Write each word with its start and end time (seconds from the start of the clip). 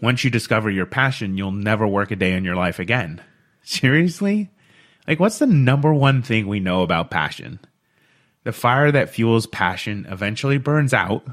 once 0.00 0.24
you 0.24 0.30
discover 0.30 0.70
your 0.70 0.86
passion, 0.86 1.36
you'll 1.36 1.52
never 1.52 1.86
work 1.86 2.10
a 2.10 2.16
day 2.16 2.32
in 2.32 2.44
your 2.44 2.56
life 2.56 2.78
again. 2.78 3.20
Seriously? 3.62 4.50
Like, 5.06 5.20
what's 5.20 5.38
the 5.38 5.46
number 5.46 5.92
one 5.92 6.22
thing 6.22 6.46
we 6.46 6.60
know 6.60 6.82
about 6.82 7.10
passion? 7.10 7.60
The 8.44 8.52
fire 8.52 8.90
that 8.90 9.10
fuels 9.10 9.46
passion 9.46 10.06
eventually 10.08 10.56
burns 10.56 10.94
out, 10.94 11.26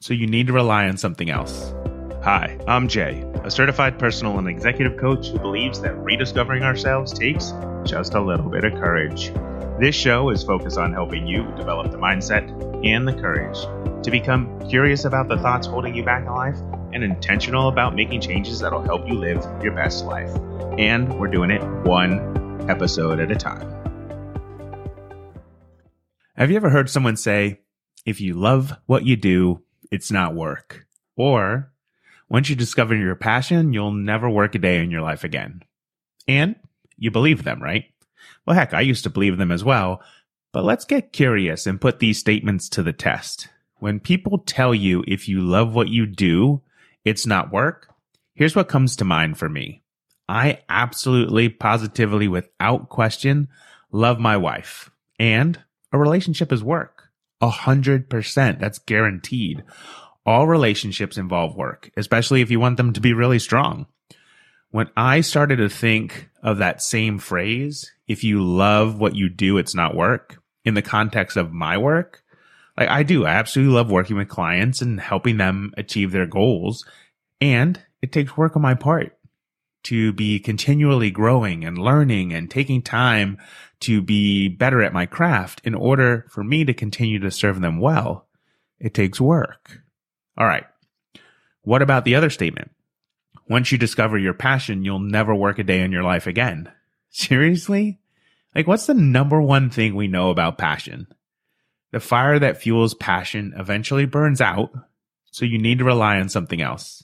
so 0.00 0.14
you 0.14 0.26
need 0.26 0.46
to 0.46 0.54
rely 0.54 0.88
on 0.88 0.96
something 0.96 1.28
else. 1.28 1.74
Hi, 2.22 2.58
I'm 2.66 2.88
Jay, 2.88 3.22
a 3.44 3.50
certified 3.50 3.98
personal 3.98 4.38
and 4.38 4.48
executive 4.48 4.98
coach 4.98 5.28
who 5.28 5.38
believes 5.38 5.80
that 5.82 5.96
rediscovering 5.98 6.62
ourselves 6.62 7.12
takes 7.12 7.52
just 7.84 8.14
a 8.14 8.20
little 8.20 8.48
bit 8.48 8.64
of 8.64 8.72
courage. 8.74 9.32
This 9.78 9.94
show 9.94 10.30
is 10.30 10.42
focused 10.42 10.78
on 10.78 10.92
helping 10.92 11.26
you 11.26 11.42
develop 11.56 11.92
the 11.92 11.98
mindset 11.98 12.48
and 12.84 13.06
the 13.06 13.12
courage 13.12 13.58
to 14.02 14.10
become 14.10 14.66
curious 14.68 15.04
about 15.04 15.28
the 15.28 15.36
thoughts 15.38 15.66
holding 15.66 15.94
you 15.94 16.02
back 16.02 16.22
in 16.22 16.32
life 16.32 16.56
and 16.96 17.04
intentional 17.04 17.68
about 17.68 17.94
making 17.94 18.22
changes 18.22 18.58
that'll 18.60 18.82
help 18.82 19.06
you 19.06 19.12
live 19.14 19.44
your 19.62 19.72
best 19.72 20.06
life. 20.06 20.34
And 20.78 21.20
we're 21.20 21.28
doing 21.28 21.50
it 21.50 21.62
one 21.86 22.70
episode 22.70 23.20
at 23.20 23.30
a 23.30 23.36
time. 23.36 23.70
Have 26.36 26.50
you 26.50 26.56
ever 26.56 26.70
heard 26.70 26.88
someone 26.88 27.16
say, 27.16 27.60
if 28.06 28.20
you 28.20 28.32
love 28.32 28.72
what 28.86 29.04
you 29.04 29.14
do, 29.14 29.62
it's 29.90 30.10
not 30.10 30.34
work? 30.34 30.86
Or, 31.16 31.70
once 32.30 32.48
you 32.48 32.56
discover 32.56 32.96
your 32.96 33.14
passion, 33.14 33.74
you'll 33.74 33.92
never 33.92 34.28
work 34.28 34.54
a 34.54 34.58
day 34.58 34.82
in 34.82 34.90
your 34.90 35.02
life 35.02 35.22
again. 35.22 35.62
And 36.26 36.56
you 36.96 37.10
believe 37.10 37.44
them, 37.44 37.62
right? 37.62 37.84
Well, 38.46 38.56
heck, 38.56 38.72
I 38.72 38.80
used 38.80 39.04
to 39.04 39.10
believe 39.10 39.36
them 39.36 39.52
as 39.52 39.62
well. 39.62 40.02
But 40.52 40.64
let's 40.64 40.86
get 40.86 41.12
curious 41.12 41.66
and 41.66 41.80
put 41.80 41.98
these 41.98 42.18
statements 42.18 42.70
to 42.70 42.82
the 42.82 42.94
test. 42.94 43.48
When 43.80 44.00
people 44.00 44.38
tell 44.38 44.74
you 44.74 45.04
if 45.06 45.28
you 45.28 45.42
love 45.42 45.74
what 45.74 45.88
you 45.88 46.06
do, 46.06 46.62
it's 47.06 47.26
not 47.26 47.52
work, 47.52 47.88
here's 48.34 48.56
what 48.56 48.68
comes 48.68 48.96
to 48.96 49.04
mind 49.04 49.38
for 49.38 49.48
me. 49.48 49.82
I 50.28 50.58
absolutely, 50.68 51.48
positively, 51.48 52.26
without 52.26 52.88
question, 52.88 53.48
love 53.92 54.18
my 54.18 54.36
wife. 54.36 54.90
And 55.18 55.62
a 55.92 55.98
relationship 55.98 56.52
is 56.52 56.64
work. 56.64 57.04
A 57.40 57.48
hundred 57.48 58.10
percent. 58.10 58.58
That's 58.58 58.80
guaranteed. 58.80 59.62
All 60.26 60.48
relationships 60.48 61.16
involve 61.16 61.54
work, 61.54 61.90
especially 61.96 62.40
if 62.40 62.50
you 62.50 62.58
want 62.58 62.76
them 62.76 62.92
to 62.94 63.00
be 63.00 63.12
really 63.12 63.38
strong. 63.38 63.86
When 64.70 64.90
I 64.96 65.20
started 65.20 65.56
to 65.56 65.68
think 65.68 66.28
of 66.42 66.58
that 66.58 66.82
same 66.82 67.18
phrase, 67.18 67.92
if 68.08 68.24
you 68.24 68.42
love 68.42 68.98
what 68.98 69.14
you 69.14 69.28
do, 69.28 69.58
it's 69.58 69.76
not 69.76 69.94
work, 69.94 70.42
in 70.64 70.74
the 70.74 70.82
context 70.82 71.36
of 71.36 71.52
my 71.52 71.78
work, 71.78 72.22
like 72.76 72.88
I 72.88 73.02
do, 73.02 73.24
I 73.24 73.30
absolutely 73.30 73.74
love 73.74 73.90
working 73.90 74.16
with 74.16 74.28
clients 74.28 74.82
and 74.82 75.00
helping 75.00 75.36
them 75.36 75.72
achieve 75.76 76.12
their 76.12 76.26
goals. 76.26 76.84
And 77.40 77.80
it 78.02 78.12
takes 78.12 78.36
work 78.36 78.56
on 78.56 78.62
my 78.62 78.74
part 78.74 79.16
to 79.84 80.12
be 80.12 80.40
continually 80.40 81.10
growing 81.10 81.64
and 81.64 81.78
learning 81.78 82.32
and 82.32 82.50
taking 82.50 82.82
time 82.82 83.38
to 83.80 84.02
be 84.02 84.48
better 84.48 84.82
at 84.82 84.92
my 84.92 85.06
craft 85.06 85.60
in 85.64 85.74
order 85.74 86.26
for 86.28 86.42
me 86.42 86.64
to 86.64 86.74
continue 86.74 87.18
to 87.20 87.30
serve 87.30 87.60
them 87.60 87.78
well. 87.78 88.26
It 88.80 88.94
takes 88.94 89.20
work. 89.20 89.80
All 90.36 90.46
right. 90.46 90.64
What 91.62 91.82
about 91.82 92.04
the 92.04 92.14
other 92.14 92.30
statement? 92.30 92.70
Once 93.48 93.70
you 93.70 93.78
discover 93.78 94.18
your 94.18 94.34
passion, 94.34 94.84
you'll 94.84 94.98
never 94.98 95.34
work 95.34 95.58
a 95.58 95.64
day 95.64 95.80
in 95.80 95.92
your 95.92 96.02
life 96.02 96.26
again. 96.26 96.70
Seriously? 97.10 98.00
Like, 98.54 98.66
what's 98.66 98.86
the 98.86 98.94
number 98.94 99.40
one 99.40 99.70
thing 99.70 99.94
we 99.94 100.08
know 100.08 100.30
about 100.30 100.58
passion? 100.58 101.06
The 101.96 102.00
fire 102.00 102.38
that 102.38 102.60
fuels 102.60 102.92
passion 102.92 103.54
eventually 103.56 104.04
burns 104.04 104.42
out, 104.42 104.70
so 105.32 105.46
you 105.46 105.56
need 105.56 105.78
to 105.78 105.84
rely 105.86 106.20
on 106.20 106.28
something 106.28 106.60
else. 106.60 107.02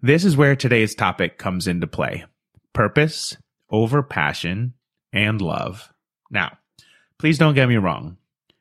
This 0.00 0.24
is 0.24 0.36
where 0.36 0.54
today's 0.54 0.94
topic 0.94 1.38
comes 1.38 1.66
into 1.66 1.88
play 1.88 2.24
purpose 2.72 3.36
over 3.68 4.00
passion 4.00 4.74
and 5.12 5.40
love. 5.40 5.92
Now, 6.30 6.56
please 7.18 7.36
don't 7.36 7.56
get 7.56 7.68
me 7.68 7.76
wrong. 7.76 8.18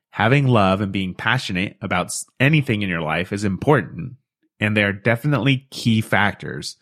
Having 0.09 0.47
love 0.47 0.81
and 0.81 0.91
being 0.91 1.13
passionate 1.13 1.77
about 1.79 2.11
anything 2.39 2.81
in 2.81 2.89
your 2.89 3.03
life 3.03 3.31
is 3.31 3.43
important, 3.43 4.13
and 4.59 4.75
they 4.75 4.83
are 4.83 4.93
definitely 4.93 5.67
key 5.69 6.01
factors. 6.01 6.75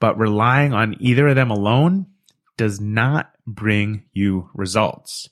But 0.00 0.18
relying 0.18 0.72
on 0.72 0.96
either 0.98 1.28
of 1.28 1.36
them 1.36 1.52
alone 1.52 2.06
does 2.56 2.80
not 2.80 3.30
bring 3.46 4.06
you 4.12 4.50
results. 4.54 5.28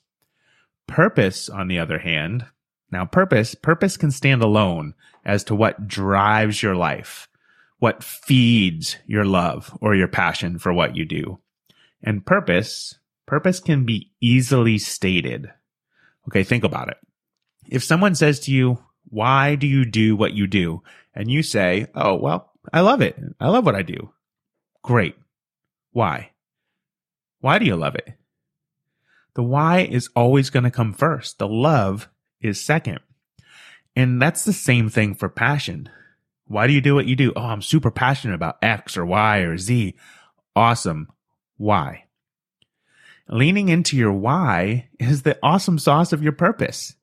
Purpose, 0.89 1.49
on 1.49 1.67
the 1.67 1.77
other 1.77 1.99
hand, 1.99 2.45
now 2.91 3.05
purpose, 3.05 3.53
purpose 3.53 3.95
can 3.95 4.09
stand 4.09 4.41
alone 4.41 4.95
as 5.23 5.43
to 5.45 5.55
what 5.55 5.87
drives 5.87 6.63
your 6.63 6.75
life, 6.75 7.27
what 7.77 8.03
feeds 8.03 8.97
your 9.05 9.23
love 9.23 9.77
or 9.81 9.95
your 9.95 10.07
passion 10.07 10.57
for 10.57 10.73
what 10.73 10.95
you 10.95 11.05
do. 11.05 11.39
And 12.01 12.25
purpose, 12.25 12.97
purpose 13.27 13.59
can 13.59 13.85
be 13.85 14.11
easily 14.19 14.79
stated. 14.79 15.51
Okay, 16.27 16.43
think 16.43 16.63
about 16.63 16.89
it. 16.89 16.97
If 17.67 17.83
someone 17.83 18.15
says 18.15 18.39
to 18.41 18.51
you, 18.51 18.83
why 19.09 19.55
do 19.55 19.67
you 19.67 19.85
do 19.85 20.15
what 20.15 20.33
you 20.33 20.47
do? 20.47 20.81
And 21.13 21.29
you 21.29 21.43
say, 21.43 21.87
oh, 21.93 22.15
well, 22.15 22.51
I 22.73 22.81
love 22.81 23.01
it. 23.01 23.15
I 23.39 23.49
love 23.49 23.65
what 23.65 23.75
I 23.75 23.83
do. 23.83 24.11
Great. 24.83 25.15
Why? 25.91 26.31
Why 27.41 27.59
do 27.59 27.65
you 27.65 27.75
love 27.75 27.95
it? 27.95 28.18
The 29.35 29.43
why 29.43 29.81
is 29.81 30.09
always 30.15 30.49
going 30.49 30.63
to 30.63 30.71
come 30.71 30.93
first. 30.93 31.37
The 31.37 31.47
love 31.47 32.09
is 32.41 32.59
second. 32.59 32.99
And 33.95 34.21
that's 34.21 34.45
the 34.45 34.53
same 34.53 34.89
thing 34.89 35.15
for 35.15 35.29
passion. 35.29 35.89
Why 36.45 36.67
do 36.67 36.73
you 36.73 36.81
do 36.81 36.95
what 36.95 37.05
you 37.05 37.15
do? 37.15 37.31
Oh, 37.35 37.45
I'm 37.45 37.61
super 37.61 37.91
passionate 37.91 38.35
about 38.35 38.57
X 38.61 38.97
or 38.97 39.05
Y 39.05 39.39
or 39.39 39.57
Z. 39.57 39.95
Awesome. 40.55 41.09
Why? 41.57 42.05
Leaning 43.27 43.69
into 43.69 43.95
your 43.95 44.13
why 44.13 44.89
is 44.99 45.21
the 45.21 45.37
awesome 45.43 45.77
sauce 45.77 46.11
of 46.11 46.23
your 46.23 46.31
purpose. 46.31 46.95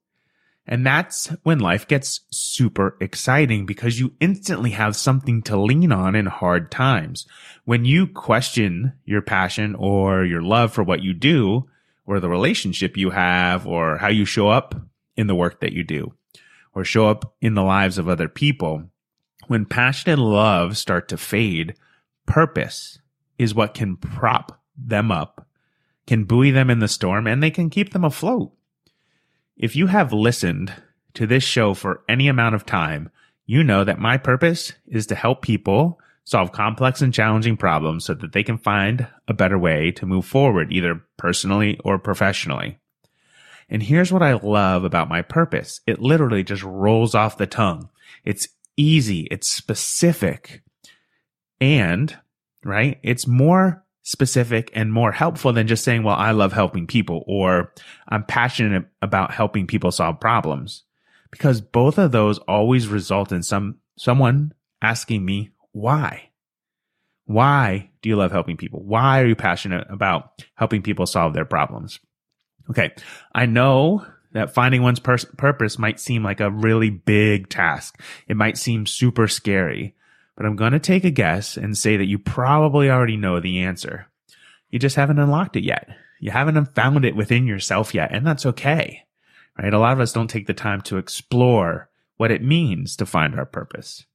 And 0.67 0.85
that's 0.85 1.29
when 1.45 1.61
life 1.61 1.87
gets 1.87 2.23
super 2.31 2.97
exciting 3.01 3.67
because 3.67 4.01
you 4.01 4.15
instantly 4.19 4.71
have 4.71 4.97
something 4.97 5.43
to 5.43 5.57
lean 5.57 5.93
on 5.93 6.17
in 6.17 6.27
hard 6.27 6.73
times. 6.73 7.27
When 7.65 7.85
you 7.85 8.09
question 8.09 8.95
your 9.05 9.23
passion 9.23 9.77
or 9.77 10.25
your 10.25 10.43
love 10.43 10.73
for 10.73 10.83
what 10.83 11.03
you 11.03 11.15
do, 11.15 11.69
or 12.07 12.21
the 12.21 12.29
relationship 12.29 12.97
you 12.97 13.11
have 13.11 13.67
or 13.67 13.99
how 13.99 14.09
you 14.09 14.25
show 14.25 14.49
up 14.49 14.75
in 15.17 15.27
the 15.27 15.35
work 15.35 15.61
that 15.61 15.73
you 15.73 15.85
do 15.85 16.13
or 16.75 16.85
show 16.85 17.09
up 17.09 17.35
in 17.41 17.55
the 17.55 17.63
lives 17.63 17.99
of 17.99 18.09
other 18.09 18.29
people. 18.29 18.85
When 19.49 19.65
passion 19.65 20.13
and 20.13 20.23
love 20.23 20.77
start 20.77 21.09
to 21.09 21.17
fade, 21.17 21.75
purpose 22.27 22.99
is 23.39 23.55
what 23.55 23.75
can 23.75 23.97
prop 23.97 24.61
them 24.77 25.11
up, 25.11 25.47
can 26.07 26.25
buoy 26.25 26.51
them 26.51 26.69
in 26.69 26.81
the 26.81 26.89
storm, 26.89 27.27
and 27.27 27.43
they 27.43 27.51
can 27.51 27.71
keep 27.71 27.93
them 27.93 28.05
afloat. 28.05 28.53
If 29.57 29.75
you 29.75 29.87
have 29.87 30.13
listened 30.13 30.73
to 31.15 31.27
this 31.27 31.43
show 31.43 31.73
for 31.73 32.03
any 32.09 32.29
amount 32.29 32.55
of 32.55 32.67
time, 32.67 33.11
you 33.47 33.65
know 33.65 33.85
that 33.85 33.99
my 33.99 34.19
purpose 34.19 34.73
is 34.87 35.07
to 35.07 35.15
help 35.15 35.41
people 35.41 35.99
solve 36.25 36.53
complex 36.53 37.01
and 37.01 37.15
challenging 37.15 37.57
problems 37.57 38.05
so 38.05 38.13
that 38.13 38.33
they 38.33 38.43
can 38.43 38.59
find 38.59 39.07
a 39.29 39.33
better 39.33 39.59
way 39.59 39.93
to 39.93 40.05
move 40.05 40.27
forward, 40.27 40.73
either 40.73 41.01
personally 41.17 41.79
or 41.85 41.99
professionally. 41.99 42.79
And 43.69 43.83
here's 43.83 44.13
what 44.13 44.23
I 44.23 44.35
love 44.35 44.85
about 44.85 45.09
my 45.09 45.23
purpose. 45.23 45.81
It 45.87 46.01
literally 46.01 46.45
just 46.45 46.63
rolls 46.63 47.15
off 47.15 47.39
the 47.39 47.47
tongue. 47.47 47.89
It's 48.25 48.49
easy. 48.77 49.27
It's 49.31 49.51
specific. 49.51 50.63
And, 51.61 52.17
right, 52.65 52.99
it's 53.03 53.27
more 53.27 53.85
specific 54.03 54.71
and 54.73 54.93
more 54.93 55.11
helpful 55.11 55.53
than 55.53 55.67
just 55.67 55.83
saying, 55.83 56.05
well, 56.05 56.15
I 56.15 56.31
love 56.31 56.53
helping 56.53 56.87
people 56.87 57.25
or 57.27 57.73
I'm 58.09 58.23
passionate 58.23 58.85
about 59.03 59.33
helping 59.33 59.67
people 59.67 59.91
solve 59.91 60.21
problems 60.21 60.85
because 61.33 61.61
both 61.61 61.99
of 61.99 62.13
those 62.13 62.39
always 62.39 62.87
result 62.87 63.33
in 63.33 63.43
some, 63.43 63.79
someone 63.99 64.53
asking 64.81 65.25
me 65.25 65.51
why? 65.73 66.26
Why 67.27 67.91
do 68.03 68.09
you 68.09 68.17
love 68.17 68.33
helping 68.33 68.57
people? 68.57 68.83
Why 68.83 69.21
are 69.21 69.27
you 69.27 69.37
passionate 69.37 69.87
about 69.91 70.45
helping 70.55 70.83
people 70.83 71.07
solve 71.07 71.35
their 71.35 71.45
problems? 71.45 72.01
Okay. 72.71 72.95
I 73.35 73.47
know 73.47 74.07
that 74.33 74.55
finding 74.55 74.83
one's 74.83 75.01
pers- 75.01 75.25
purpose 75.37 75.79
might 75.79 76.01
seem 76.01 76.23
like 76.23 76.41
a 76.41 76.51
really 76.51 76.91
big 76.91 77.49
task. 77.49 78.01
It 78.29 78.37
might 78.37 78.59
seem 78.59 78.87
super 78.87 79.29
scary, 79.29 79.95
but 80.37 80.47
I'm 80.47 80.57
going 80.57 80.73
to 80.73 80.79
take 80.79 81.05
a 81.05 81.11
guess 81.11 81.57
and 81.57 81.77
say 81.77 81.97
that 81.97 82.07
you 82.07 82.19
probably 82.19 82.91
already 82.91 83.17
know 83.17 83.41
the 83.41 83.61
answer. 83.61 84.07
You 84.71 84.79
just 84.79 84.97
haven't 84.97 85.19
unlocked 85.19 85.57
it 85.57 85.65
yet. 85.65 85.89
You 86.21 86.31
haven't 86.31 86.75
found 86.75 87.05
it 87.05 87.17
within 87.17 87.47
yourself 87.47 87.95
yet, 87.95 88.11
and 88.13 88.27
that's 88.27 88.47
okay. 88.47 89.05
Right? 89.59 89.73
A 89.73 89.79
lot 89.79 89.93
of 89.93 90.01
us 90.01 90.13
don't 90.13 90.29
take 90.29 90.47
the 90.47 90.55
time 90.55 90.81
to 90.83 90.99
explore 90.99 91.89
what 92.17 92.31
it 92.31 92.43
means 92.43 92.97
to 92.97 93.07
find 93.07 93.35
our 93.35 93.47
purpose. 93.47 94.07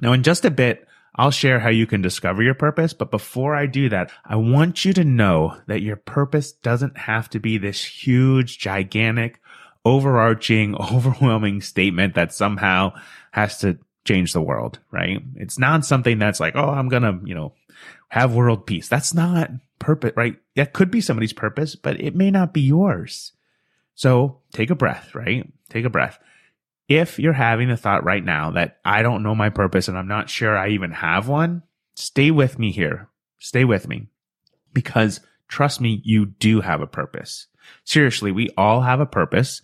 Now, 0.00 0.12
in 0.12 0.22
just 0.22 0.44
a 0.44 0.50
bit, 0.50 0.86
I'll 1.14 1.30
share 1.30 1.60
how 1.60 1.68
you 1.68 1.86
can 1.86 2.00
discover 2.00 2.42
your 2.42 2.54
purpose. 2.54 2.92
But 2.92 3.10
before 3.10 3.54
I 3.54 3.66
do 3.66 3.88
that, 3.90 4.10
I 4.24 4.36
want 4.36 4.84
you 4.84 4.92
to 4.94 5.04
know 5.04 5.58
that 5.66 5.82
your 5.82 5.96
purpose 5.96 6.52
doesn't 6.52 6.96
have 6.96 7.28
to 7.30 7.38
be 7.38 7.58
this 7.58 7.84
huge, 7.84 8.58
gigantic, 8.58 9.40
overarching, 9.84 10.74
overwhelming 10.92 11.60
statement 11.60 12.14
that 12.14 12.32
somehow 12.32 12.92
has 13.32 13.58
to 13.58 13.78
change 14.04 14.32
the 14.32 14.40
world, 14.40 14.78
right? 14.90 15.22
It's 15.36 15.58
not 15.58 15.84
something 15.84 16.18
that's 16.18 16.40
like, 16.40 16.56
oh, 16.56 16.70
I'm 16.70 16.88
going 16.88 17.02
to, 17.02 17.20
you 17.24 17.34
know, 17.34 17.52
have 18.08 18.34
world 18.34 18.66
peace. 18.66 18.88
That's 18.88 19.14
not 19.14 19.50
purpose, 19.78 20.12
right? 20.16 20.36
That 20.56 20.72
could 20.72 20.90
be 20.90 21.00
somebody's 21.00 21.32
purpose, 21.32 21.74
but 21.76 22.00
it 22.00 22.14
may 22.14 22.30
not 22.30 22.52
be 22.52 22.62
yours. 22.62 23.32
So 23.94 24.38
take 24.52 24.70
a 24.70 24.74
breath, 24.74 25.14
right? 25.14 25.50
Take 25.68 25.84
a 25.84 25.90
breath. 25.90 26.18
If 26.88 27.18
you're 27.18 27.32
having 27.32 27.68
the 27.68 27.76
thought 27.76 28.04
right 28.04 28.24
now 28.24 28.50
that 28.52 28.78
I 28.84 29.02
don't 29.02 29.22
know 29.22 29.34
my 29.34 29.50
purpose 29.50 29.88
and 29.88 29.96
I'm 29.96 30.08
not 30.08 30.28
sure 30.28 30.56
I 30.56 30.70
even 30.70 30.90
have 30.90 31.28
one, 31.28 31.62
stay 31.94 32.30
with 32.30 32.58
me 32.58 32.72
here. 32.72 33.08
Stay 33.38 33.64
with 33.64 33.88
me 33.88 34.08
because 34.72 35.20
trust 35.48 35.80
me, 35.80 36.00
you 36.04 36.26
do 36.26 36.60
have 36.60 36.80
a 36.80 36.86
purpose. 36.86 37.46
Seriously, 37.84 38.32
we 38.32 38.50
all 38.56 38.82
have 38.82 39.00
a 39.00 39.06
purpose. 39.06 39.62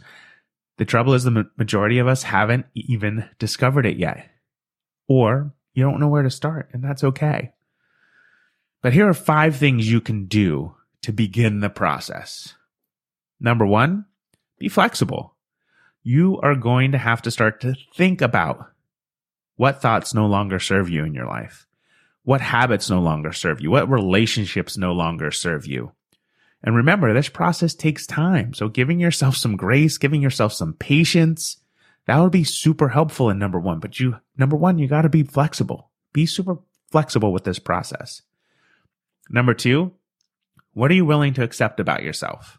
The 0.77 0.85
trouble 0.85 1.15
is 1.15 1.25
the 1.25 1.47
majority 1.57 1.99
of 1.99 2.07
us 2.07 2.23
haven't 2.23 2.67
even 2.75 3.29
discovered 3.39 3.87
it 3.87 3.97
yet. 3.97 4.29
Or 5.09 5.53
you 5.75 5.83
don't 5.83 6.01
know 6.01 6.09
where 6.09 6.23
to 6.23 6.31
start, 6.31 6.71
and 6.73 6.83
that's 6.83 7.05
okay. 7.05 7.53
But 8.83 8.93
here 8.93 9.09
are 9.09 9.15
five 9.15 9.57
things 9.57 9.91
you 9.91 10.01
can 10.01 10.27
do 10.27 10.75
to 11.03 11.13
begin 11.13 11.61
the 11.61 11.71
process. 11.71 12.55
Number 13.41 13.67
one, 13.67 14.07
be 14.59 14.69
flexible. 14.69 15.35
You 16.03 16.39
are 16.41 16.55
going 16.55 16.93
to 16.93 16.99
have 16.99 17.23
to 17.23 17.31
start 17.31 17.61
to 17.63 17.75
think 17.95 18.21
about 18.21 18.71
what 19.57 19.83
thoughts 19.83 20.15
no 20.15 20.27
longer 20.27 20.59
serve 20.59 20.89
you 20.89 21.05
in 21.05 21.15
your 21.15 21.27
life, 21.27 21.67
what 22.23 22.41
habits 22.41 22.89
no 22.89 23.01
longer 23.01 23.33
serve 23.33 23.61
you, 23.61 23.71
what 23.71 23.91
relationships 23.91 24.79
no 24.79 24.93
longer 24.93 25.31
serve 25.31 25.67
you. 25.67 25.93
And 26.63 26.75
remember, 26.75 27.13
this 27.13 27.29
process 27.29 27.75
takes 27.75 28.07
time. 28.07 28.55
So 28.55 28.69
giving 28.69 29.01
yourself 29.01 29.37
some 29.37 29.57
grace, 29.57 29.99
giving 29.99 30.23
yourself 30.23 30.53
some 30.53 30.75
patience, 30.75 31.59
that 32.07 32.19
would 32.19 32.33
be 32.33 32.45
super 32.45 32.89
helpful 32.89 33.31
in 33.31 33.39
number 33.39 33.61
one. 33.61 33.79
But 33.81 34.01
you, 34.01 34.17
number 34.37 34.57
one, 34.57 34.79
you 34.79 34.89
got 34.89 35.03
to 35.03 35.09
be 35.09 35.23
flexible. 35.23 35.91
Be 36.13 36.27
super 36.27 36.59
flexible 36.91 37.33
with 37.33 37.45
this 37.45 37.59
process. 37.59 38.23
Number 39.31 39.55
two, 39.55 39.93
what 40.73 40.91
are 40.91 40.95
you 40.95 41.05
willing 41.05 41.35
to 41.35 41.43
accept 41.43 41.81
about 41.81 42.03
yourself? 42.03 42.59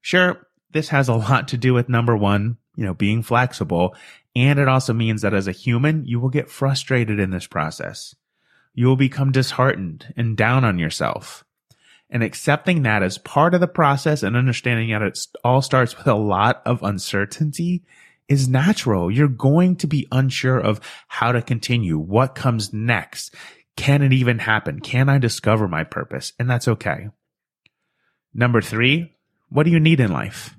Sure, 0.00 0.46
this 0.74 0.88
has 0.88 1.08
a 1.08 1.14
lot 1.14 1.48
to 1.48 1.56
do 1.56 1.72
with 1.72 1.88
number 1.88 2.16
one, 2.16 2.58
you 2.76 2.84
know, 2.84 2.94
being 2.94 3.22
flexible. 3.22 3.94
And 4.36 4.58
it 4.58 4.68
also 4.68 4.92
means 4.92 5.22
that 5.22 5.32
as 5.32 5.46
a 5.46 5.52
human, 5.52 6.04
you 6.04 6.18
will 6.18 6.28
get 6.28 6.50
frustrated 6.50 7.20
in 7.20 7.30
this 7.30 7.46
process. 7.46 8.14
You 8.74 8.88
will 8.88 8.96
become 8.96 9.30
disheartened 9.30 10.12
and 10.16 10.36
down 10.36 10.64
on 10.64 10.80
yourself 10.80 11.44
and 12.10 12.24
accepting 12.24 12.82
that 12.82 13.04
as 13.04 13.18
part 13.18 13.54
of 13.54 13.60
the 13.60 13.68
process 13.68 14.24
and 14.24 14.36
understanding 14.36 14.90
that 14.90 15.02
it 15.02 15.18
all 15.44 15.62
starts 15.62 15.96
with 15.96 16.08
a 16.08 16.14
lot 16.14 16.60
of 16.66 16.82
uncertainty 16.82 17.84
is 18.28 18.48
natural. 18.48 19.12
You're 19.12 19.28
going 19.28 19.76
to 19.76 19.86
be 19.86 20.08
unsure 20.10 20.58
of 20.58 20.80
how 21.06 21.30
to 21.30 21.40
continue, 21.40 21.98
what 21.98 22.34
comes 22.34 22.72
next. 22.72 23.32
Can 23.76 24.02
it 24.02 24.12
even 24.12 24.40
happen? 24.40 24.80
Can 24.80 25.08
I 25.08 25.18
discover 25.18 25.68
my 25.68 25.84
purpose? 25.84 26.32
And 26.38 26.50
that's 26.50 26.66
okay. 26.66 27.10
Number 28.32 28.60
three, 28.60 29.12
what 29.50 29.62
do 29.62 29.70
you 29.70 29.78
need 29.78 30.00
in 30.00 30.12
life? 30.12 30.56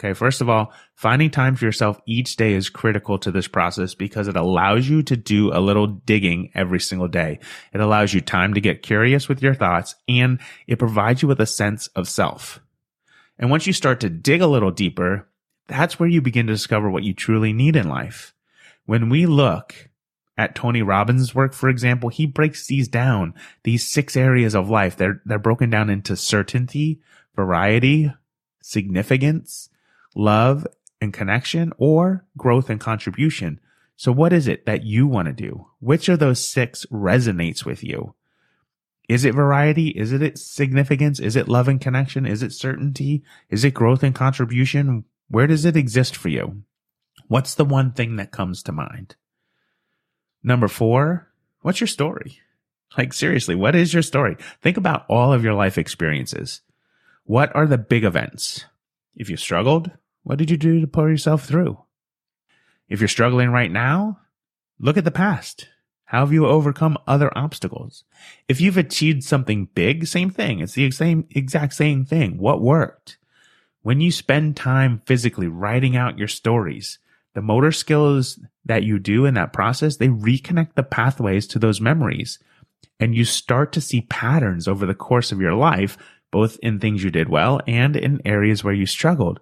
Okay. 0.00 0.14
First 0.14 0.40
of 0.40 0.48
all, 0.48 0.72
finding 0.94 1.30
time 1.30 1.56
for 1.56 1.66
yourself 1.66 2.00
each 2.06 2.36
day 2.36 2.54
is 2.54 2.70
critical 2.70 3.18
to 3.18 3.30
this 3.30 3.46
process 3.46 3.94
because 3.94 4.28
it 4.28 4.36
allows 4.36 4.88
you 4.88 5.02
to 5.02 5.14
do 5.14 5.52
a 5.52 5.60
little 5.60 5.86
digging 5.86 6.50
every 6.54 6.80
single 6.80 7.06
day. 7.06 7.38
It 7.74 7.82
allows 7.82 8.14
you 8.14 8.22
time 8.22 8.54
to 8.54 8.62
get 8.62 8.80
curious 8.80 9.28
with 9.28 9.42
your 9.42 9.52
thoughts 9.52 9.96
and 10.08 10.40
it 10.66 10.78
provides 10.78 11.20
you 11.20 11.28
with 11.28 11.38
a 11.38 11.44
sense 11.44 11.88
of 11.88 12.08
self. 12.08 12.60
And 13.38 13.50
once 13.50 13.66
you 13.66 13.74
start 13.74 14.00
to 14.00 14.08
dig 14.08 14.40
a 14.40 14.46
little 14.46 14.70
deeper, 14.70 15.28
that's 15.66 16.00
where 16.00 16.08
you 16.08 16.22
begin 16.22 16.46
to 16.46 16.54
discover 16.54 16.88
what 16.88 17.04
you 17.04 17.12
truly 17.12 17.52
need 17.52 17.76
in 17.76 17.86
life. 17.86 18.32
When 18.86 19.10
we 19.10 19.26
look 19.26 19.90
at 20.38 20.54
Tony 20.54 20.80
Robbins' 20.80 21.34
work, 21.34 21.52
for 21.52 21.68
example, 21.68 22.08
he 22.08 22.24
breaks 22.24 22.66
these 22.66 22.88
down, 22.88 23.34
these 23.64 23.86
six 23.86 24.16
areas 24.16 24.54
of 24.54 24.70
life. 24.70 24.96
They're, 24.96 25.20
they're 25.26 25.38
broken 25.38 25.68
down 25.68 25.90
into 25.90 26.16
certainty, 26.16 27.02
variety, 27.36 28.10
significance, 28.62 29.69
love 30.14 30.66
and 31.00 31.12
connection 31.12 31.72
or 31.78 32.24
growth 32.36 32.70
and 32.70 32.80
contribution. 32.80 33.60
So 33.96 34.12
what 34.12 34.32
is 34.32 34.48
it 34.48 34.66
that 34.66 34.84
you 34.84 35.06
want 35.06 35.26
to 35.26 35.32
do? 35.32 35.66
Which 35.78 36.08
of 36.08 36.18
those 36.18 36.44
six 36.44 36.86
resonates 36.90 37.64
with 37.64 37.84
you? 37.84 38.14
Is 39.08 39.24
it 39.24 39.34
variety? 39.34 39.88
Is 39.88 40.12
it 40.12 40.38
significance? 40.38 41.18
Is 41.18 41.36
it 41.36 41.48
love 41.48 41.68
and 41.68 41.80
connection? 41.80 42.26
Is 42.26 42.42
it 42.42 42.52
certainty? 42.52 43.24
Is 43.48 43.64
it 43.64 43.74
growth 43.74 44.02
and 44.02 44.14
contribution? 44.14 45.04
Where 45.28 45.46
does 45.46 45.64
it 45.64 45.76
exist 45.76 46.16
for 46.16 46.28
you? 46.28 46.62
What's 47.26 47.54
the 47.54 47.64
one 47.64 47.92
thing 47.92 48.16
that 48.16 48.30
comes 48.30 48.62
to 48.62 48.72
mind? 48.72 49.16
Number 50.42 50.68
four, 50.68 51.28
what's 51.62 51.80
your 51.80 51.88
story? 51.88 52.40
Like 52.96 53.12
seriously, 53.12 53.54
what 53.54 53.74
is 53.74 53.92
your 53.92 54.02
story? 54.02 54.36
Think 54.62 54.76
about 54.76 55.06
all 55.08 55.32
of 55.32 55.44
your 55.44 55.54
life 55.54 55.78
experiences. 55.78 56.62
What 57.24 57.54
are 57.54 57.66
the 57.66 57.78
big 57.78 58.04
events? 58.04 58.64
If 59.14 59.28
you 59.28 59.36
struggled, 59.36 59.90
what 60.22 60.38
did 60.38 60.50
you 60.50 60.56
do 60.56 60.80
to 60.80 60.86
pull 60.86 61.08
yourself 61.08 61.44
through? 61.44 61.78
If 62.88 63.00
you're 63.00 63.08
struggling 63.08 63.50
right 63.50 63.70
now, 63.70 64.20
look 64.78 64.96
at 64.96 65.04
the 65.04 65.10
past. 65.10 65.68
How 66.04 66.20
have 66.20 66.32
you 66.32 66.46
overcome 66.46 66.98
other 67.06 67.30
obstacles? 67.38 68.02
If 68.48 68.60
you've 68.60 68.76
achieved 68.76 69.22
something 69.22 69.68
big, 69.74 70.06
same 70.06 70.30
thing. 70.30 70.58
It's 70.58 70.72
the 70.72 70.90
same, 70.90 71.26
exact 71.30 71.74
same 71.74 72.04
thing. 72.04 72.38
What 72.38 72.60
worked? 72.60 73.18
When 73.82 74.00
you 74.00 74.10
spend 74.10 74.56
time 74.56 75.02
physically 75.06 75.46
writing 75.46 75.96
out 75.96 76.18
your 76.18 76.28
stories, 76.28 76.98
the 77.34 77.40
motor 77.40 77.70
skills 77.70 78.40
that 78.64 78.82
you 78.82 78.98
do 78.98 79.24
in 79.24 79.34
that 79.34 79.52
process, 79.52 79.96
they 79.96 80.08
reconnect 80.08 80.74
the 80.74 80.82
pathways 80.82 81.46
to 81.46 81.60
those 81.60 81.80
memories. 81.80 82.40
And 82.98 83.14
you 83.14 83.24
start 83.24 83.72
to 83.72 83.80
see 83.80 84.02
patterns 84.02 84.66
over 84.66 84.84
the 84.84 84.94
course 84.94 85.30
of 85.30 85.40
your 85.40 85.54
life 85.54 85.96
both 86.30 86.58
in 86.62 86.78
things 86.78 87.02
you 87.02 87.10
did 87.10 87.28
well 87.28 87.60
and 87.66 87.96
in 87.96 88.20
areas 88.24 88.62
where 88.62 88.74
you 88.74 88.86
struggled. 88.86 89.40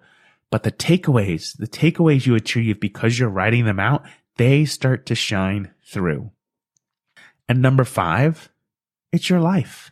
But 0.51 0.63
the 0.63 0.71
takeaways, 0.71 1.57
the 1.57 1.67
takeaways 1.67 2.25
you 2.25 2.35
achieve 2.35 2.79
because 2.79 3.19
you're 3.19 3.29
writing 3.29 3.65
them 3.65 3.79
out, 3.79 4.03
they 4.37 4.65
start 4.65 5.05
to 5.07 5.15
shine 5.15 5.71
through. 5.85 6.31
And 7.47 7.61
number 7.61 7.83
five, 7.83 8.49
it's 9.11 9.29
your 9.29 9.41
life. 9.41 9.91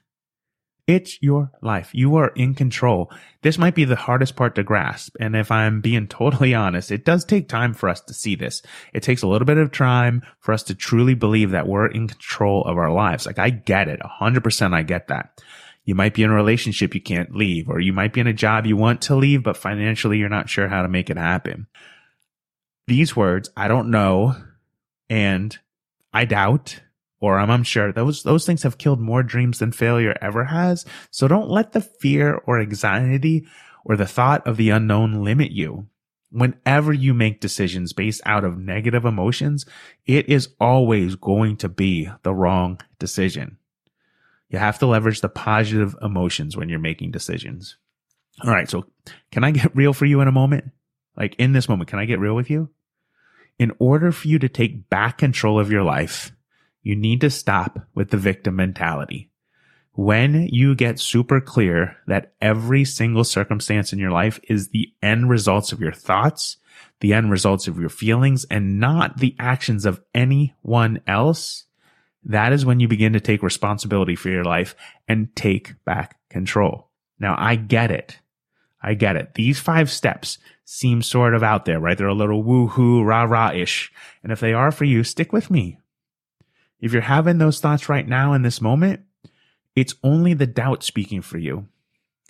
It's 0.87 1.21
your 1.21 1.51
life. 1.61 1.89
You 1.91 2.15
are 2.15 2.29
in 2.29 2.55
control. 2.55 3.11
This 3.41 3.57
might 3.57 3.75
be 3.75 3.83
the 3.83 3.97
hardest 3.97 4.37
part 4.37 4.55
to 4.55 4.63
grasp. 4.63 5.17
And 5.19 5.35
if 5.35 5.51
I'm 5.51 5.81
being 5.81 6.07
totally 6.07 6.53
honest, 6.53 6.91
it 6.91 7.03
does 7.03 7.25
take 7.25 7.49
time 7.49 7.73
for 7.73 7.89
us 7.89 7.99
to 8.01 8.13
see 8.13 8.35
this. 8.35 8.61
It 8.93 9.03
takes 9.03 9.21
a 9.21 9.27
little 9.27 9.45
bit 9.45 9.57
of 9.57 9.73
time 9.73 10.23
for 10.39 10.53
us 10.53 10.63
to 10.63 10.75
truly 10.75 11.13
believe 11.13 11.51
that 11.51 11.67
we're 11.67 11.87
in 11.87 12.07
control 12.07 12.63
of 12.63 12.77
our 12.77 12.91
lives. 12.91 13.25
Like 13.25 13.37
I 13.37 13.49
get 13.49 13.89
it. 13.89 13.99
100% 13.99 14.73
I 14.73 14.83
get 14.83 15.09
that. 15.09 15.41
You 15.87 15.95
might 15.95 16.13
be 16.13 16.21
in 16.21 16.29
a 16.29 16.35
relationship 16.35 16.93
you 16.93 16.99
can't 16.99 17.33
leave, 17.33 17.69
or 17.69 17.79
you 17.79 17.93
might 17.93 18.11
be 18.11 18.19
in 18.19 18.27
a 18.27 18.33
job 18.33 18.65
you 18.65 18.75
want 18.75 19.01
to 19.03 19.15
leave, 19.15 19.41
but 19.41 19.55
financially 19.55 20.17
you're 20.17 20.27
not 20.27 20.49
sure 20.49 20.67
how 20.67 20.81
to 20.81 20.89
make 20.89 21.09
it 21.09 21.15
happen. 21.15 21.67
These 22.87 23.15
words, 23.15 23.49
I 23.55 23.69
don't 23.69 23.89
know, 23.89 24.35
and 25.09 25.57
I 26.11 26.25
doubt, 26.25 26.81
or 27.21 27.39
I'm 27.39 27.49
unsure, 27.49 27.93
those, 27.93 28.23
those 28.23 28.45
things 28.45 28.63
have 28.63 28.77
killed 28.77 28.99
more 28.99 29.23
dreams 29.23 29.59
than 29.59 29.71
failure 29.71 30.17
ever 30.21 30.43
has. 30.43 30.85
So 31.09 31.29
don't 31.29 31.49
let 31.49 31.71
the 31.71 31.79
fear 31.79 32.33
or 32.45 32.59
anxiety 32.59 33.47
or 33.85 33.95
the 33.95 34.05
thought 34.05 34.45
of 34.45 34.57
the 34.57 34.71
unknown 34.71 35.23
limit 35.23 35.51
you. 35.51 35.87
Whenever 36.29 36.91
you 36.91 37.13
make 37.13 37.39
decisions 37.39 37.93
based 37.93 38.19
out 38.25 38.43
of 38.43 38.57
negative 38.57 39.05
emotions, 39.05 39.65
it 40.05 40.27
is 40.27 40.49
always 40.59 41.15
going 41.15 41.55
to 41.57 41.69
be 41.69 42.09
the 42.23 42.35
wrong 42.35 42.81
decision. 42.99 43.56
You 44.49 44.59
have 44.59 44.79
to 44.79 44.85
leverage 44.85 45.21
the 45.21 45.29
positive 45.29 45.95
emotions 46.01 46.55
when 46.55 46.69
you're 46.69 46.79
making 46.79 47.11
decisions. 47.11 47.77
All 48.43 48.51
right. 48.51 48.69
So 48.69 48.85
can 49.31 49.43
I 49.43 49.51
get 49.51 49.75
real 49.75 49.93
for 49.93 50.05
you 50.05 50.21
in 50.21 50.27
a 50.27 50.31
moment? 50.31 50.65
Like 51.15 51.35
in 51.37 51.51
this 51.51 51.67
moment, 51.67 51.89
can 51.89 51.99
I 51.99 52.05
get 52.05 52.19
real 52.19 52.35
with 52.35 52.49
you? 52.49 52.69
In 53.59 53.71
order 53.79 54.11
for 54.11 54.27
you 54.27 54.37
to 54.39 54.49
take 54.49 54.89
back 54.89 55.17
control 55.17 55.59
of 55.59 55.71
your 55.71 55.83
life, 55.83 56.31
you 56.83 56.95
need 56.95 57.21
to 57.21 57.29
stop 57.29 57.87
with 57.95 58.11
the 58.11 58.17
victim 58.17 58.55
mentality. 58.55 59.31
When 59.93 60.47
you 60.49 60.75
get 60.75 60.99
super 60.99 61.41
clear 61.41 61.97
that 62.05 62.33
every 62.39 62.85
single 62.85 63.23
circumstance 63.23 63.91
in 63.91 63.97
your 63.97 64.11
life 64.11 64.39
is 64.47 64.69
the 64.69 64.93
end 65.01 65.27
results 65.27 65.71
of 65.71 65.81
your 65.81 65.91
thoughts, 65.91 66.57
the 66.99 67.13
end 67.13 67.31
results 67.31 67.67
of 67.67 67.79
your 67.79 67.89
feelings, 67.89 68.45
and 68.51 68.79
not 68.79 69.17
the 69.17 69.35
actions 69.39 69.87
of 69.87 70.01
anyone 70.13 71.01
else, 71.07 71.65
that 72.27 72.53
is 72.53 72.65
when 72.65 72.79
you 72.79 72.87
begin 72.87 73.13
to 73.13 73.19
take 73.19 73.41
responsibility 73.41 74.15
for 74.15 74.29
your 74.29 74.43
life 74.43 74.75
and 75.07 75.33
take 75.35 75.73
back 75.85 76.19
control. 76.29 76.89
Now 77.19 77.35
I 77.37 77.55
get 77.55 77.89
it. 77.89 78.19
I 78.81 78.93
get 78.93 79.15
it. 79.15 79.33
These 79.33 79.59
five 79.59 79.89
steps 79.89 80.37
seem 80.65 81.01
sort 81.01 81.33
of 81.33 81.41
out 81.41 81.65
there, 81.65 81.79
right? 81.79 81.97
They're 81.97 82.07
a 82.07 82.13
little 82.13 82.43
woohoo, 82.43 83.05
rah 83.05 83.23
rah 83.23 83.51
ish. 83.53 83.91
And 84.23 84.31
if 84.31 84.39
they 84.39 84.53
are 84.53 84.71
for 84.71 84.83
you, 84.83 85.03
stick 85.03 85.31
with 85.31 85.49
me. 85.49 85.79
If 86.79 86.93
you're 86.93 87.01
having 87.01 87.37
those 87.37 87.59
thoughts 87.59 87.89
right 87.89 88.07
now 88.07 88.33
in 88.33 88.43
this 88.43 88.61
moment, 88.61 89.01
it's 89.75 89.95
only 90.03 90.33
the 90.33 90.45
doubt 90.45 90.83
speaking 90.83 91.21
for 91.21 91.37
you. 91.37 91.67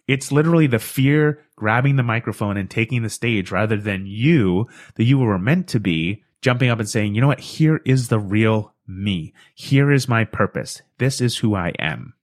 It's 0.07 0.31
literally 0.31 0.67
the 0.67 0.79
fear 0.79 1.43
grabbing 1.55 1.95
the 1.95 2.03
microphone 2.03 2.55
and 2.55 2.69
taking 2.69 3.01
the 3.01 3.09
stage 3.09 3.51
rather 3.51 3.77
than 3.77 4.05
you, 4.05 4.67
that 4.95 5.03
you 5.03 5.17
were 5.17 5.39
meant 5.39 5.67
to 5.69 5.79
be, 5.79 6.23
jumping 6.41 6.69
up 6.69 6.79
and 6.79 6.87
saying, 6.87 7.15
you 7.15 7.19
know 7.19 7.27
what? 7.27 7.41
Here 7.41 7.81
is 7.83 8.07
the 8.07 8.19
real 8.19 8.73
me. 8.87 9.33
Here 9.53 9.91
is 9.91 10.07
my 10.07 10.23
purpose. 10.23 10.81
This 10.97 11.21
is 11.21 11.37
who 11.37 11.55
I 11.55 11.73
am. 11.79 12.13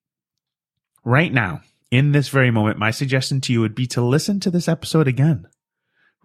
Right 1.05 1.33
now, 1.33 1.61
in 1.91 2.13
this 2.13 2.29
very 2.29 2.51
moment, 2.51 2.79
my 2.79 2.91
suggestion 2.91 3.41
to 3.43 3.53
you 3.53 3.61
would 3.61 3.75
be 3.75 3.87
to 3.89 4.01
listen 4.03 4.41
to 4.41 4.51
this 4.51 4.69
episode 4.69 5.07
again. 5.07 5.47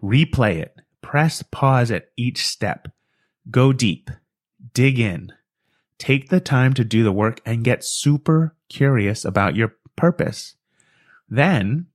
Replay 0.02 0.56
it. 0.56 0.74
Press 1.02 1.42
pause 1.42 1.90
at 1.90 2.08
each 2.16 2.44
step. 2.44 2.88
Go 3.50 3.72
deep. 3.72 4.10
Dig 4.72 4.98
in. 4.98 5.32
Take 5.98 6.28
the 6.30 6.40
time 6.40 6.72
to 6.74 6.84
do 6.84 7.02
the 7.02 7.12
work 7.12 7.40
and 7.44 7.64
get 7.64 7.84
super 7.84 8.56
curious 8.68 9.24
about 9.24 9.54
your 9.54 9.76
purpose. 9.96 10.56
Then 11.28 11.86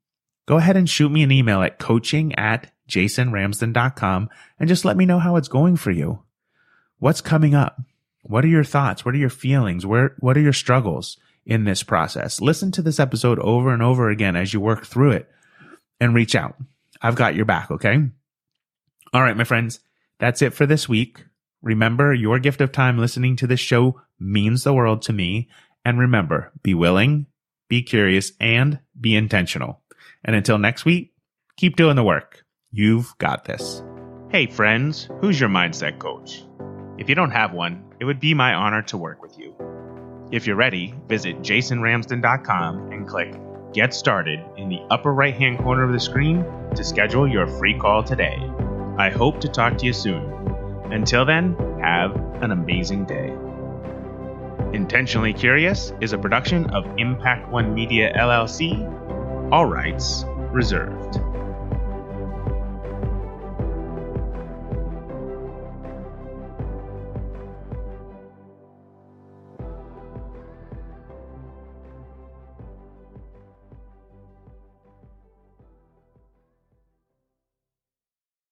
go 0.45 0.57
ahead 0.57 0.77
and 0.77 0.89
shoot 0.89 1.09
me 1.09 1.23
an 1.23 1.31
email 1.31 1.61
at 1.63 1.79
coaching 1.79 2.35
at 2.35 2.71
jasonramsden.com 2.87 4.29
and 4.59 4.69
just 4.69 4.85
let 4.85 4.95
me 4.95 5.05
know 5.05 5.19
how 5.19 5.35
it's 5.35 5.47
going 5.47 5.75
for 5.75 5.91
you. 5.91 6.23
What's 6.99 7.21
coming 7.21 7.55
up? 7.55 7.81
What 8.27 8.43
are 8.43 8.49
your 8.49 8.63
thoughts? 8.63 9.05
What 9.05 9.13
are 9.13 9.19
your 9.19 9.29
feelings? 9.29 9.85
Where, 9.85 10.15
what 10.19 10.35
are 10.35 10.41
your 10.41 10.53
struggles 10.53 11.17
in 11.45 11.63
this 11.63 11.83
process? 11.83 12.41
Listen 12.41 12.71
to 12.71 12.81
this 12.81 12.99
episode 12.99 13.37
over 13.39 13.71
and 13.71 13.83
over 13.83 14.09
again 14.09 14.35
as 14.35 14.51
you 14.51 14.59
work 14.59 14.85
through 14.85 15.11
it 15.11 15.29
and 15.99 16.15
reach 16.15 16.33
out. 16.33 16.55
I've 17.01 17.15
got 17.15 17.35
your 17.35 17.45
back. 17.45 17.69
Okay. 17.69 18.09
All 19.13 19.21
right, 19.21 19.37
my 19.37 19.43
friends. 19.43 19.79
That's 20.19 20.41
it 20.41 20.55
for 20.55 20.65
this 20.65 20.89
week. 20.89 21.23
Remember, 21.61 22.15
your 22.15 22.39
gift 22.39 22.61
of 22.61 22.71
time 22.71 22.97
listening 22.97 23.35
to 23.37 23.47
this 23.47 23.59
show 23.59 24.01
means 24.19 24.63
the 24.63 24.73
world 24.73 25.03
to 25.03 25.13
me. 25.13 25.47
And 25.83 25.99
remember, 25.99 26.51
be 26.63 26.73
willing, 26.73 27.27
be 27.69 27.83
curious, 27.83 28.31
and 28.39 28.79
be 28.99 29.15
intentional. 29.15 29.81
And 30.23 30.35
until 30.35 30.57
next 30.57 30.83
week, 30.83 31.13
keep 31.57 31.75
doing 31.75 31.95
the 31.95 32.03
work. 32.03 32.43
You've 32.71 33.15
got 33.19 33.45
this. 33.45 33.83
Hey, 34.31 34.47
friends, 34.47 35.09
who's 35.21 35.39
your 35.39 35.49
mindset 35.49 35.99
coach? 35.99 36.43
If 36.97 37.09
you 37.09 37.15
don't 37.15 37.31
have 37.31 37.53
one, 37.53 37.83
it 37.99 38.05
would 38.05 38.19
be 38.19 38.33
my 38.33 38.53
honor 38.53 38.81
to 38.83 38.97
work 38.97 39.21
with 39.21 39.37
you. 39.37 39.53
If 40.31 40.47
you're 40.47 40.55
ready, 40.55 40.93
visit 41.07 41.41
jasonramsden.com 41.41 42.91
and 42.91 43.07
click 43.07 43.35
Get 43.73 43.93
Started 43.93 44.39
in 44.55 44.69
the 44.69 44.79
upper 44.89 45.13
right 45.13 45.35
hand 45.35 45.59
corner 45.59 45.83
of 45.83 45.91
the 45.91 45.99
screen 45.99 46.45
to 46.75 46.83
schedule 46.83 47.27
your 47.27 47.47
free 47.47 47.77
call 47.77 48.03
today. 48.03 48.37
I 48.97 49.09
hope 49.09 49.41
to 49.41 49.49
talk 49.49 49.77
to 49.79 49.85
you 49.85 49.91
soon. 49.91 50.23
Until 50.91 51.25
then, 51.25 51.55
have 51.81 52.15
an 52.41 52.51
amazing 52.51 53.05
day. 53.05 53.33
Intentionally 54.73 55.33
Curious 55.33 55.91
is 55.99 56.13
a 56.13 56.17
production 56.17 56.69
of 56.69 56.85
Impact 56.97 57.49
One 57.49 57.73
Media 57.73 58.13
LLC. 58.17 59.51
All 59.51 59.65
rights 59.65 60.23
reserved. 60.51 61.19